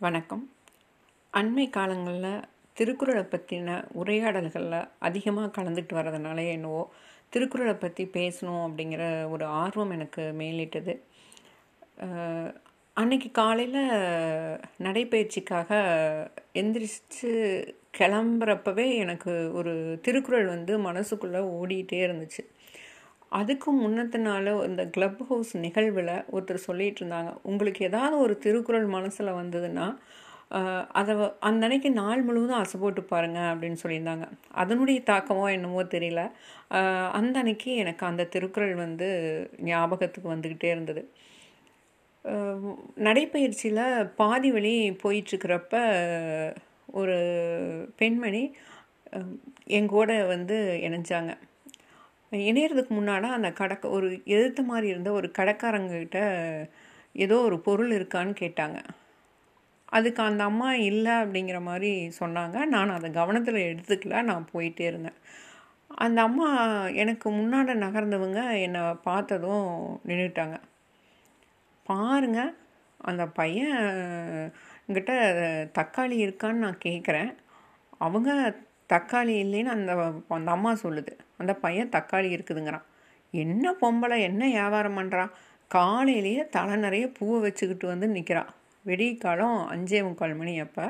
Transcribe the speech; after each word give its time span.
வணக்கம். 0.00 0.42
அண்மை 1.32 1.64
காலங்களில் 1.70 2.44
திருக்குறளை 2.76 3.22
பற்றின 3.22 3.70
உரையாடல்களில் 3.92 4.76
அதிகமாக 4.98 5.48
கலந்துட்டு 5.56 5.94
வர்றதுனால 5.96 6.44
என்னவோ 6.52 6.82
திருக்குறளை 7.28 7.74
பற்றி 7.74 8.04
பேசணும் 8.14 8.62
அப்படிங்கிற 8.66 9.02
ஒரு 9.30 9.44
ஆர்வம் 9.62 9.90
எனக்கு 9.90 10.22
மேலிட்டது. 10.38 10.94
அன்னைக்கு 13.00 13.30
காலையில் 13.40 13.82
நடைப்பயிற்சிக்காக 14.86 15.70
எந்திரிச்சு 16.62 17.32
கிளம்புறப்பவே 17.98 18.86
எனக்கு 19.04 19.34
ஒரு 19.52 19.74
திருக்குறள் 20.02 20.48
வந்து 20.54 20.78
மனசுக்குள்ளே 20.88 21.42
ஓடிட்டே 21.58 22.00
இருந்துச்சு. 22.06 22.44
அதுக்கு 23.30 23.72
முன்னத்து 23.72 24.18
நாள் 24.18 24.46
இந்த 24.66 24.86
கிளப் 24.86 25.22
ஹவுஸ் 25.28 25.56
நிகழ்வில் 25.56 26.24
ஒருத்தர் 26.32 26.64
சொல்லிட்டு 26.68 27.06
இருந்தாங்க 27.06 27.34
உங்களுக்கு 27.42 27.84
ஏதாவது 27.86 28.18
ஒரு 28.18 28.38
திருக்குறள் 28.38 28.86
மனசில் 28.86 29.26
வந்ததுன்னா 29.26 29.86
அதை 30.92 31.14
வ- 31.14 31.32
அந்த 31.40 31.64
அன்னைக்கு 31.66 31.90
நாள் 31.90 32.22
முழுவதும் 32.22 32.56
ஆசை 32.56 32.80
போட்டு 32.80 33.02
அப்படின்னு 33.10 33.76
சொல்லியிருந்தாங்க. 33.82 34.24
அதனுடைய 34.52 35.00
தாக்கமோ 35.06 35.50
என்னமோ 35.50 35.82
தெரியல. 35.82 36.22
அந்த 37.10 37.38
அன்னைக்கு 37.38 37.74
எனக்கு 37.74 38.06
அந்த 38.06 38.24
திருக்குறள் 38.24 38.74
வந்து 38.74 39.08
ஞாபகத்துக்கு 39.58 40.34
வந்துக்கிட்டே 40.34 40.64
இருந்தது. 40.64 41.02
நடைப்பயிற்சியில் 42.96 44.06
பாதி 44.16 44.52
வழி 44.52 44.74
போயிட்டுருக்கிறப்ப 45.02 45.74
ஒரு 46.86 47.18
பெண்மணி 47.96 48.56
எங்கூட 49.68 50.26
வந்து 50.26 50.80
இணைஞ்சாங்க. 50.82 51.32
இணையறதுக்கு 52.32 52.92
முன்னாடி 52.98 53.28
அந்த 53.28 53.52
கடக்க 53.52 53.88
ஒரு 53.88 54.22
எதிர்த்த 54.24 54.62
மாதிரி 54.62 54.86
இருந்த 54.88 55.12
ஒரு 55.12 55.32
கடைக்காரங்ககிட்ட 55.38 56.18
ஏதோ 57.12 57.36
ஒரு 57.40 57.60
பொருள் 57.60 57.90
இருக்கான்னு 57.90 58.34
கேட்டாங்க. 58.40 58.78
அதுக்கு 59.84 60.22
அந்த 60.22 60.44
அம்மா 60.44 60.74
இல்லை 60.74 61.12
அப்படிங்கிற 61.12 61.60
மாதிரி 61.60 61.90
சொன்னாங்க. 62.20 62.56
நான் 62.64 62.90
அதை 62.90 63.10
கவனத்தில் 63.10 63.60
எடுத்துக்கல 63.70 64.22
நான் 64.22 64.46
போயிட்டே 64.52 64.80
இருந்தேன். 64.80 65.18
அந்த 65.88 66.22
அம்மா 66.22 66.48
எனக்கு 66.94 67.30
முன்னாடி 67.30 67.72
நகர்ந்தவங்க 67.84 68.60
என்னை 68.60 68.82
பார்த்ததும் 69.02 69.66
நின்றுட்டாங்க 70.06 70.56
பாருங்க 71.86 72.40
அந்த 73.00 73.26
பையன் 73.26 73.78
கிட்ட 74.92 75.12
தக்காளி 75.78 76.16
இருக்கான்னு 76.26 76.64
நான் 76.66 76.84
கேட்குறேன் 76.84 77.30
அவங்க 77.98 78.30
தக்காளி 78.92 79.34
இல்லைன்னு 79.44 79.74
அந்த 79.76 79.92
அந்த 80.28 80.50
அம்மா 80.50 80.72
சொல்லுது. 80.82 81.12
அந்த 81.40 81.52
பையன் 81.64 81.92
தக்காளி 81.96 82.28
இருக்குதுங்கிறான். 82.36 82.86
என்ன 83.34 83.72
பொம்பளை 83.82 84.16
என்ன 84.20 84.42
வியாபாரம் 84.46 84.98
பண்ணுறான் 84.98 85.32
காலையிலேயே 85.70 86.42
தலை 86.48 86.76
நிறைய 86.76 87.04
பூவை 87.18 87.38
வச்சுக்கிட்டு 87.40 87.86
வந்து 87.86 88.06
நிற்கிறா 88.16 88.42
வெடிக்காலம் 88.84 89.58
அஞ்சே 89.74 90.00
முக்கால் 90.02 90.34
மணி 90.34 90.54
அப்போ 90.60 90.84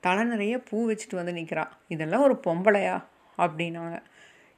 தலை 0.00 0.22
நிறைய 0.24 0.54
பூ 0.68 0.78
வச்சுட்டு 0.90 1.18
வந்து 1.20 1.32
நிற்கிறா 1.32 1.64
இதெல்லாம் 1.88 2.22
ஒரு 2.22 2.36
பொம்பளையா? 2.46 2.96
அப்படின்னாங்க. 3.38 3.96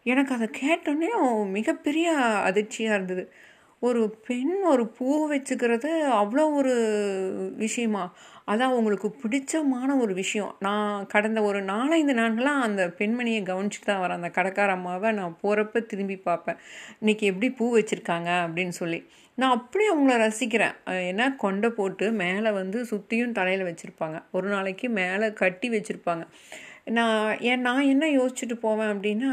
எனக்கு 0.06 0.32
அதை 0.34 0.48
கேட்டோன்னே 0.60 1.08
மிகப்பெரிய 1.50 2.08
அதிர்ச்சியாக 2.48 2.96
இருந்தது. 2.96 3.24
ஒரு 3.82 4.02
பெண் 4.26 4.54
ஒரு 4.64 4.84
பூ 4.96 5.08
வச்சுக்கிறது 5.32 5.90
அவ்வளோ 6.20 6.44
ஒரு 6.54 6.74
விஷயமா? 7.56 8.04
அதான் 8.48 8.72
அவங்களுக்கு 8.72 9.08
பிடிச்சமான 9.22 9.98
ஒரு 10.00 10.14
விஷயம். 10.14 10.56
நான் 10.58 11.06
கடந்த 11.06 11.42
ஒரு 11.42 11.60
நாலஞ்சு 11.64 12.14
நாட்களாக 12.20 12.66
அந்த 12.66 12.82
பெண்மணியை 12.98 13.40
கவனிச்சுட்டு 13.50 13.88
தான் 13.90 14.02
வரேன். 14.02 14.18
அந்த 14.20 14.30
கடைக்கார 14.38 14.68
அம்மாவை 14.68 15.10
நான் 15.12 15.38
போகிறப்ப 15.42 15.86
திரும்பி 15.86 16.16
பார்ப்பேன். 16.16 16.58
இன்னைக்கு 17.00 17.26
எப்படி 17.26 17.50
பூ 17.50 17.66
வச்சுருக்காங்க? 17.78 18.30
அப்படின்னு 18.46 18.74
சொல்லி. 18.82 19.00
நான் 19.34 19.56
அப்படியே 19.56 19.88
அவங்கள 19.94 20.14
ரசிக்கிறேன். 20.26 20.76
ஏன்னா 21.10 21.36
கொண்டை 21.36 21.70
போட்டு 21.70 22.06
மேலே 22.12 22.50
வந்து 22.50 22.78
சுற்றியும் 22.84 23.32
தலையில் 23.32 23.68
வச்சுருப்பாங்க. 23.70 24.18
ஒரு 24.32 24.48
நாளைக்கு 24.48 24.88
மேலே 25.00 25.32
கட்டி 25.32 25.70
வச்சுருப்பாங்க. 25.70 26.24
நான் 26.96 27.40
ஏன் 27.40 27.60
நான் 27.60 27.88
என்ன 27.92 28.06
யோசிச்சுட்டு 28.06 28.56
போவேன் 28.60 28.90
அப்படின்னா 28.94 29.30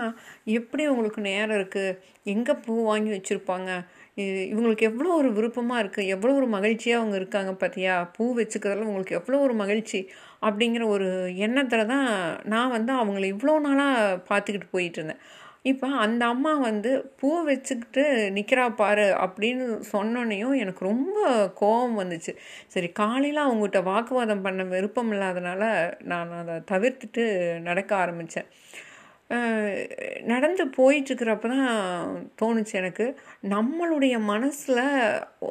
எப்படி 0.59 0.83
உங்களுக்கு 0.88 1.22
நேரம் 1.22 1.58
இருக்குது 1.60 1.98
எங்கே 2.33 2.54
பூ 2.54 2.73
வாங்கி 2.83 3.11
வச்சுருப்பாங்க? 3.11 3.71
இவங்களுக்கு 4.17 4.87
எவ்வளோ 4.89 5.11
ஒரு 5.19 5.29
விருப்பமாக 5.33 5.81
இருக்குது 5.83 6.09
எவ்வளோ 6.15 6.33
ஒரு 6.39 6.47
மகிழ்ச்சியாக 6.47 7.01
அவங்க 7.01 7.15
இருக்காங்க 7.21 7.51
பார்த்தியா 7.61 7.93
பூ 8.17 8.25
வச்சுக்கிறதுல 8.39 8.87
உங்களுக்கு 8.89 9.17
எவ்வளோ 9.19 9.39
ஒரு 9.39 9.55
மகிழ்ச்சி 9.61 9.99
அப்படிங்கிற 10.41 10.83
ஒரு 10.87 11.07
எண்ணத்தில் 11.45 11.91
தான் 11.93 12.09
நான் 12.45 12.75
வந்து 12.77 12.91
அவங்கள 12.93 13.25
இவ்வளோ 13.33 13.55
நாளாக 13.59 14.19
பார்த்துக்கிட்டு 14.29 14.69
போயிட்டு 14.71 14.99
இருந்தேன். 15.01 15.23
இப்போ 15.71 15.87
அந்த 16.05 16.23
அம்மா 16.25 16.51
வந்து 16.59 16.91
பூ 17.19 17.29
வச்சுக்கிட்டு 17.49 18.03
நிற்கிறா 18.37 18.63
பாரு 18.75 19.05
அப்படின்னு 19.25 19.65
சொன்னோன்னையும் 19.93 20.55
எனக்கு 20.63 20.81
ரொம்ப 20.89 21.17
கோபம் 21.61 21.99
வந்துச்சு. 22.01 22.31
சரி 22.67 22.89
காலையில் 23.01 23.45
அவங்ககிட்ட 23.45 23.81
வாக்குவாதம் 23.83 24.43
பண்ண 24.47 24.63
விருப்பம் 24.73 25.11
இல்லாதனால 25.15 25.63
நான் 26.03 26.33
அதை 26.41 26.55
தவிர்த்துட்டு 26.73 27.25
நடக்க 27.69 27.93
ஆரம்பித்தேன் 27.95 28.49
நடந்து 30.26 30.64
போயிட்டுருக்கிறப்ப 30.78 31.48
தான் 31.48 31.70
தோணுச்சு 32.42 32.73
எனக்கு. 32.73 33.06
நம்மளுடைய 33.50 34.16
மனசில் 34.23 34.82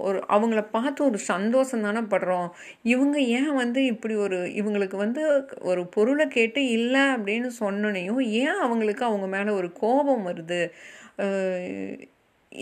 ஒரு 0.01 0.19
அவங்கள 0.29 0.63
பார்த்து 0.71 1.01
ஒரு 1.05 1.19
சந்தோஷம் 1.29 1.81
தானே 1.81 2.03
படுறோம். 2.13 2.49
இவங்க 2.85 3.19
ஏன் 3.39 3.53
வந்து 3.55 3.83
இப்படி 3.85 4.15
ஒரு 4.17 4.39
இவங்களுக்கு 4.61 4.97
வந்து 4.97 5.23
ஒரு 5.63 5.85
பொருளை 5.89 6.27
கேட்டு 6.29 6.63
இல்லை 6.71 7.05
அப்படின்னு 7.15 7.51
சொன்னோனையும் 7.61 8.23
ஏன் 8.43 8.61
அவங்களுக்கு 8.61 9.05
அவங்க 9.05 9.29
மேலே 9.37 9.51
ஒரு 9.53 9.71
கோபம் 9.75 10.27
வருது? 10.27 10.63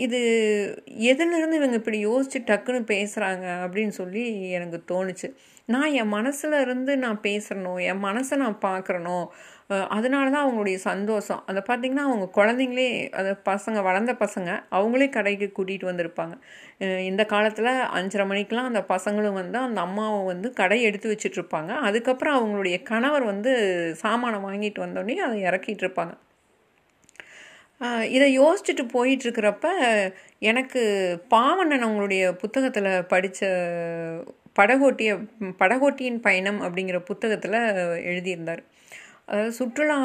இது 0.05 0.19
எதுலேருந்து 1.11 1.59
இவங்க 1.59 1.75
இப்படி 1.79 1.97
யோசிச்சு 2.07 2.39
டக்குன்னு 2.49 2.81
பேசுகிறாங்க 2.91 3.45
அப்படின்னு 3.63 3.93
சொல்லி 3.99 4.23
எனக்கு 4.57 4.79
தோணுச்சு. 4.91 5.27
நான் 5.65 5.93
என் 6.01 6.13
மனசில் 6.17 6.55
இருந்து 6.61 6.91
நான் 6.97 7.19
பேசுகிறனோ 7.23 7.73
என் 7.89 8.03
மனசை 8.05 8.35
நான் 8.35 8.57
பார்க்குறனோ 8.61 9.17
அதனால 9.97 10.25
தான் 10.31 10.43
அவங்களுடைய 10.45 10.77
சந்தோஷம். 10.87 11.41
அதை 11.49 11.61
பார்த்திங்கன்னா 11.67 12.05
அவங்க 12.09 12.25
குழந்தைங்களே 12.37 12.87
அது 13.19 13.31
பசங்க 13.49 13.81
வளர்ந்த 13.83 14.13
பசங்க 14.23 14.49
அவங்களே 14.77 15.09
கடைக்கு 15.09 15.47
கூட்டிகிட்டு 15.57 15.89
வந்திருப்பாங்க. 15.91 16.35
இந்த 17.11 17.25
காலத்தில் 17.25 17.71
அஞ்சரை 17.99 18.25
மணிக்கெலாம் 18.31 18.71
அந்த 18.71 18.83
பசங்களும் 18.93 19.39
வந்து 19.41 19.57
அந்த 19.67 19.81
அம்மாவை 19.81 20.19
வந்து 20.25 20.53
கடை 20.53 20.81
எடுத்து 20.89 21.13
வச்சிட்டுருப்பாங்க 21.13 21.71
அதுக்கப்புறம் 21.89 22.37
அவங்களுடைய 22.39 22.83
கணவர் 22.83 23.25
வந்து 23.33 23.53
சாமானை 24.03 24.39
வாங்கிட்டு 24.47 24.85
வந்தோடனே 24.85 25.17
அதை 25.27 25.39
இறக்கிட்டு 25.49 25.85
இருப்பாங்க. 25.87 26.15
இதை 28.15 28.27
யோசிச்சுட்டு 28.39 28.83
போயிட்டுருக்கிறப்ப 28.93 29.67
எனக்கு 30.41 30.81
பாவண்ணன் 31.29 31.85
அவங்களுடைய 31.85 32.23
புத்தகத்தில் 32.33 32.89
படித்த 33.05 33.43
படகோட்டிய 34.59 35.11
படகோட்டியின் 35.59 36.19
பயணம் 36.19 36.59
அப்படிங்கிற 36.61 36.97
புத்தகத்தில் 37.05 37.57
எழுதியிருந்தார். 38.09 38.61
அதாவது 39.25 39.53
சுற்றுலா 39.53 39.97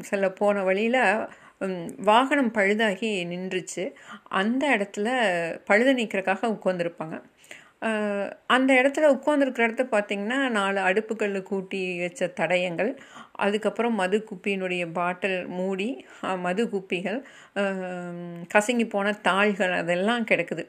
செல்ல 0.00 0.26
போன 0.30 0.62
வழியில் 0.62 1.00
வாகனம் 2.04 2.52
பழுதாகி 2.54 3.10
நின்றுச்சு. 3.32 3.84
அந்த 4.40 4.62
இடத்துல 4.76 5.08
பழுத 5.64 5.92
நீக்கிறக்காக 5.94 6.52
உட்காந்துருப்பாங்க 6.56 7.16
அந்த 8.54 8.70
இடத்துல 8.80 9.08
உட்காந்துருக்கிற 9.16 9.66
இடத்த 9.66 9.84
பார்த்திங்கன்னா 9.90 10.38
நாலு 10.56 10.78
அடுப்புகளில் 10.80 11.48
கூட்டி 11.50 11.80
வச்ச 12.00 12.28
தடயங்கள். 12.40 12.90
அதுக்கப்புறம் 13.44 13.98
மது 14.00 14.18
குப்பியினுடைய 14.28 14.84
பாட்டில் 14.92 15.36
மூடி 15.56 15.88
மது 16.44 16.62
குப்பிகள் 16.70 17.18
கசங்கி 18.54 18.86
போன 18.94 19.12
தாள்கள் 19.28 19.74
அதெல்லாம் 19.80 20.26
கிடக்குது. 20.30 20.64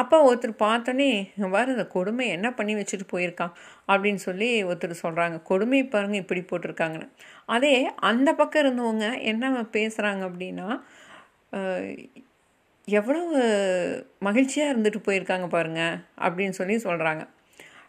அப்போ 0.00 0.16
ஒருத்தர் 0.28 0.54
பார்த்தோன்னே 0.64 1.10
வேறு 1.54 1.72
இந்த 1.74 1.86
கொடுமை 1.96 2.26
என்ன 2.36 2.48
பண்ணி 2.52 2.74
வச்சுட்டு 2.74 3.06
போயிருக்கான்? 3.14 3.54
அப்படின்னு 3.88 4.22
சொல்லி 4.28 4.50
ஒருத்தர் 4.70 5.02
சொல்கிறாங்க 5.04 5.38
கொடுமை 5.42 5.80
பாருங்கள் 5.94 6.22
இப்படி 6.24 6.42
போட்டிருக்காங்கன்னு. 6.50 7.08
அதே 7.56 7.74
அந்த 8.10 8.28
பக்கம் 8.40 8.64
இருந்தவங்க 8.64 9.08
என்ன 9.32 9.66
பேசுகிறாங்க 9.76 10.22
அப்படின்னா 10.30 10.68
எவ்வளவு 12.90 13.40
மகிழ்ச்சியாக 14.18 14.72
இருந்துட்டு 14.72 15.00
போயிருக்காங்க 15.08 15.48
பாருங்க 15.48 15.82
அப்படின்னு 16.20 16.50
சொல்லி 16.50 16.76
சொல்கிறாங்க 16.76 17.24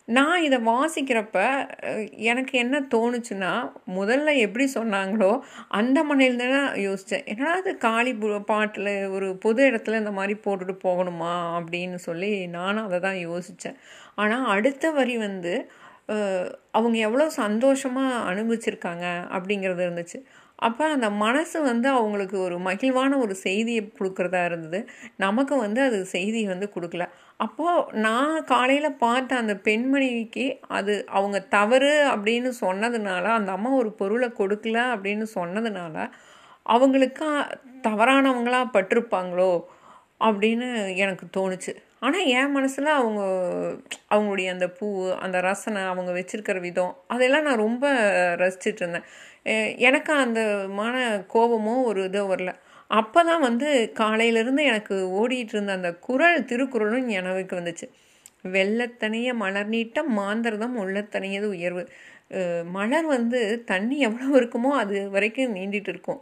நான் 0.07 0.43
இதை 0.43 0.57
வாசிக்கிறப்ப 0.59 1.67
எனக்கு 2.15 2.57
என்ன 2.57 2.79
தோணுச்சுன்னா 2.79 3.51
முதல்ல 3.95 4.37
எப்படி 4.37 4.65
சொன்னாங்களோ 4.73 5.41
அந்த 5.67 6.03
மனையில் 6.03 6.37
தான் 6.37 6.71
யோசித்தேன் 6.77 7.25
என்னடா 7.25 7.51
அது 7.51 7.77
காளி 7.77 8.13
பாட்டில் 8.47 9.07
ஒரு 9.07 9.35
பொது 9.35 9.71
இடத்துல 9.71 9.95
இந்த 9.95 10.11
மாதிரி 10.11 10.39
போட்டுட்டு 10.45 10.75
போகணுமா 10.83 11.33
அப்படின்னு 11.59 11.95
சொல்லி 11.95 12.47
நானும் 12.47 12.83
அதை 12.83 12.99
தான் 12.99 13.19
யோசித்தேன் 13.27 13.77
ஆனால் 14.15 14.45
அடுத்த 14.45 14.91
வரி 14.91 15.17
வந்து 15.17 15.69
அவங்க 16.71 16.97
எவ்வளோ 16.97 17.29
சந்தோஷமாக 17.29 18.31
அனுபவிச்சிருக்காங்க 18.31 19.05
அப்படிங்கிறது 19.31 19.81
இருந்துச்சு. 19.81 20.19
அப்போ 20.61 20.83
அந்த 20.89 21.07
மனசு 21.09 21.57
வந்து 21.61 21.87
அவங்களுக்கு 21.89 22.37
ஒரு 22.39 22.55
மகிழ்வான 22.59 23.17
ஒரு 23.17 23.35
செய்தியை 23.35 23.81
கொடுக்குறதா 23.99 24.41
இருந்தது. 24.45 24.79
நமக்கு 25.17 25.55
வந்து 25.57 25.81
அது 25.81 25.99
செய்தி 26.05 26.41
வந்து 26.45 26.67
கொடுக்கல. 26.75 27.05
அப்போது 27.37 27.99
நான் 27.99 28.43
காலையில் 28.43 28.97
பார்த்த 28.97 29.35
அந்த 29.35 29.53
பெண்மணிக்கு 29.67 30.45
அது 30.69 30.95
அவங்க 31.09 31.39
தவறு 31.49 31.93
அப்படின்னு 32.13 32.51
சொன்னதுனால 32.61 33.23
அந்த 33.37 33.51
அம்மா 33.51 33.69
ஒரு 33.69 33.91
பொருளை 33.91 34.29
கொடுக்கல 34.39 34.79
அப்படின்னு 34.95 35.27
சொன்னதுனால 35.35 35.95
அவங்களுக்கு 36.65 37.27
தவறானவங்களாக 37.81 38.73
பட்டிருப்பாங்களோ 38.73 39.51
அப்படின்னு 40.21 40.67
எனக்கு 40.95 41.25
தோணுச்சு. 41.37 41.73
ஆனால் 42.01 42.27
என் 42.39 42.53
மனசில் 42.57 42.89
அவங்க 42.97 43.21
அவங்களுடைய 44.13 44.47
அந்த 44.55 44.67
பூ 44.77 44.87
அந்த 45.25 45.37
ரசனை 45.47 45.81
அவங்க 45.91 46.11
வச்சுருக்கிற 46.17 46.57
விதம் 46.67 46.93
அதெல்லாம் 47.13 47.47
நான் 47.47 47.63
ரொம்ப 47.65 47.85
ரசிச்சிட்டு 48.43 48.81
இருந்தேன். 48.83 49.07
எனக்கு 49.87 50.11
அந்த 50.25 50.41
மான 50.79 50.95
கோபமோ 51.33 51.75
ஒரு 51.89 52.01
இதோ 52.09 52.23
வரல. 52.31 52.51
அப்போ 52.91 53.19
தான் 53.23 53.43
வந்து 53.47 53.67
காலையிலேருந்து 54.01 54.63
எனக்கு 54.71 54.95
ஓடிட்டு 55.19 55.53
இருந்த 55.55 55.73
அந்த 55.79 55.91
குரல் 56.07 56.47
திருக்குறளும் 56.51 57.09
எனக்கு 57.19 57.53
வந்துச்சு. 57.59 57.87
வெள்ளத்தனைய 58.55 59.29
மலர் 59.43 59.69
நீட்டம் 59.75 60.11
மாந்திரதம் 60.19 60.75
உள்ளத்தனையது 60.83 61.47
உயர்வு. 61.55 61.83
மலர் 62.77 63.07
வந்து 63.15 63.39
தண்ணி 63.71 63.97
எவ்வளோ 64.07 64.29
இருக்குமோ 64.41 64.71
அது 64.83 64.97
வரைக்கும் 65.15 65.55
நீண்டிட்டு 65.57 65.91
இருக்கும். 65.93 66.19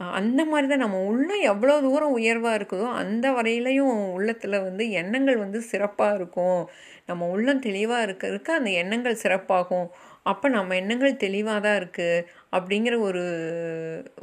அந்த 0.00 0.40
மாதிரி 0.44 0.66
தான் 0.68 0.84
நம்ம 0.84 0.98
உள்ளம் 1.10 1.42
எவ்வளோ 1.52 1.74
தூரம் 1.86 2.16
உயர்வாக 2.18 2.58
இருக்குதோ 2.58 2.86
அந்த 3.00 3.26
வரையிலையும் 3.36 3.94
உள்ளத்தில் 4.16 4.64
வந்து 4.66 4.84
எண்ணங்கள் 5.00 5.42
வந்து 5.44 5.60
சிறப்பாக 5.70 6.18
இருக்கும். 6.18 6.60
நம்ம 7.06 7.26
உள்ளம் 7.34 7.64
தெளிவாக 7.68 8.04
இருக்க 8.06 8.24
இருக்க 8.26 8.52
அந்த 8.54 8.70
எண்ணங்கள் 8.82 9.22
சிறப்பாகும். 9.24 9.88
அப்போ 10.22 10.46
நம்ம 10.48 10.76
எண்ணங்கள் 10.82 11.22
தெளிவாக 11.24 11.60
தான் 11.66 11.78
இருக்குது 11.80 12.24
அப்படிங்கிற 12.52 12.94
ஒரு 13.08 13.24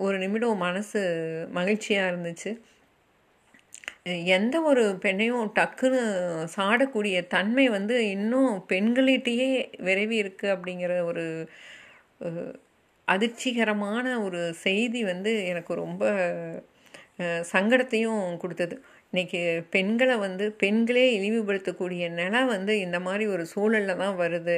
ஒரு 0.05 0.15
நிமிடம் 0.23 0.63
மனசு 0.67 1.01
மகிழ்ச்சியாக 1.51 2.11
இருந்துச்சு. 2.11 2.51
எந்த 4.37 4.55
ஒரு 4.69 4.83
பெண்ணையும் 5.03 5.51
டக்குன்னு 5.57 6.01
சாடக்கூடிய 6.55 7.15
தன்மை 7.27 7.65
வந்து 7.69 7.95
இன்னும் 8.15 8.51
பெண்களிட்டேயே 8.71 9.49
விரைவி 9.87 10.17
இருக்குது 10.23 10.53
அப்படிங்கிற 10.55 10.93
ஒரு 11.05 11.25
அதிர்ச்சிகரமான 13.07 14.05
ஒரு 14.25 14.41
செய்தி 14.65 15.01
வந்து 15.11 15.31
எனக்கு 15.51 15.73
ரொம்ப 15.83 16.03
சங்கடத்தையும் 17.51 18.23
கொடுத்தது. 18.41 18.75
இன்னைக்கு 19.11 19.41
பெண்களை 19.73 20.15
வந்து 20.23 20.45
பெண்களே 20.63 21.03
இழிவுபடுத்தக்கூடிய 21.17 22.03
நிலை 22.19 22.39
வந்து 22.53 22.73
இந்த 22.85 22.97
மாதிரி 23.05 23.25
ஒரு 23.33 23.43
சூழலில் 23.51 23.99
தான் 24.01 24.17
வருது 24.21 24.57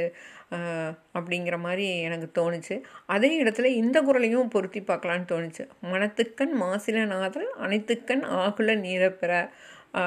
அப்படிங்கிற 1.18 1.56
மாதிரி 1.66 1.86
எனக்கு 2.08 2.28
தோணுச்சு. 2.40 2.76
அதே 3.16 3.32
இடத்துல 3.44 3.72
இந்த 3.82 3.98
குரலையும் 4.08 4.52
பொருத்தி 4.56 4.82
பார்க்கலான்னு 4.90 5.32
தோணுச்சு. 5.34 5.64
மனத்துக்கண் 5.92 6.56
மாசில 6.64 7.06
நாதல் 7.14 7.50
அனைத்துக்கண் 7.66 8.26
ஆகுல 8.44 8.76
நீரப்பெற 8.86 9.32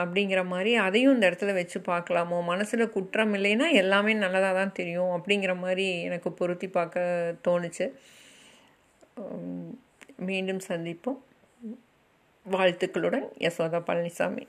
அப்படிங்கிற 0.00 0.40
மாதிரி 0.52 0.72
அதையும் 0.86 1.14
இந்த 1.16 1.28
இடத்துல 1.30 1.52
வச்சு 1.60 1.78
பார்க்கலாமோ? 1.92 2.38
மனசில் 2.52 2.92
குற்றம் 2.96 3.34
இல்லைன்னா 3.38 3.68
எல்லாமே 3.82 4.12
நல்லதாக 4.24 4.54
தான் 4.60 4.76
தெரியும் 4.78 5.12
அப்படிங்கிற 5.16 5.52
மாதிரி 5.64 5.86
எனக்கு 6.08 6.30
பொருத்தி 6.40 6.68
பார்க்க 6.78 7.36
தோணுச்சு. 7.48 7.86
மீண்டும் 10.16 10.62
சந்திப்போம் 10.68 11.20
வாழ்த்துக்களுடன் 12.46 13.26
யசோதா 13.38 13.80
பழனிசாமி 13.86 14.44